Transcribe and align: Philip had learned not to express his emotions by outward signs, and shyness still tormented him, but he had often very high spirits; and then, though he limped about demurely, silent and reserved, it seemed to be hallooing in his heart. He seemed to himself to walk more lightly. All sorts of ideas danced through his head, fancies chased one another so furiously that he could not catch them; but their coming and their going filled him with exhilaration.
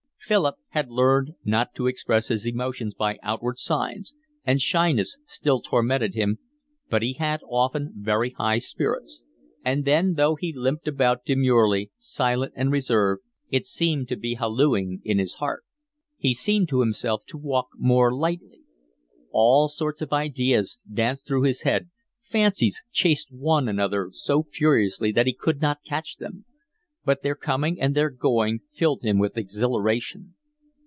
Philip 0.23 0.55
had 0.69 0.89
learned 0.89 1.31
not 1.43 1.75
to 1.75 1.87
express 1.87 2.29
his 2.29 2.45
emotions 2.45 2.93
by 2.93 3.17
outward 3.21 3.57
signs, 3.59 4.13
and 4.45 4.61
shyness 4.61 5.17
still 5.25 5.59
tormented 5.59 6.13
him, 6.13 6.37
but 6.89 7.01
he 7.01 7.13
had 7.13 7.41
often 7.49 7.91
very 7.97 8.29
high 8.29 8.59
spirits; 8.59 9.23
and 9.65 9.83
then, 9.83 10.13
though 10.13 10.35
he 10.35 10.53
limped 10.55 10.87
about 10.87 11.25
demurely, 11.25 11.91
silent 11.97 12.53
and 12.55 12.71
reserved, 12.71 13.23
it 13.49 13.65
seemed 13.65 14.07
to 14.07 14.15
be 14.15 14.35
hallooing 14.35 15.01
in 15.03 15.17
his 15.17 15.33
heart. 15.33 15.65
He 16.17 16.33
seemed 16.33 16.69
to 16.69 16.79
himself 16.79 17.25
to 17.25 17.37
walk 17.37 17.69
more 17.75 18.13
lightly. 18.15 18.61
All 19.31 19.67
sorts 19.67 20.01
of 20.01 20.13
ideas 20.13 20.77
danced 20.89 21.25
through 21.27 21.43
his 21.43 21.63
head, 21.63 21.89
fancies 22.21 22.81
chased 22.93 23.31
one 23.33 23.67
another 23.67 24.11
so 24.13 24.43
furiously 24.43 25.11
that 25.11 25.27
he 25.27 25.33
could 25.33 25.61
not 25.61 25.83
catch 25.83 26.17
them; 26.17 26.45
but 27.03 27.23
their 27.23 27.33
coming 27.33 27.81
and 27.81 27.95
their 27.95 28.11
going 28.11 28.59
filled 28.71 29.01
him 29.01 29.17
with 29.17 29.35
exhilaration. 29.35 30.35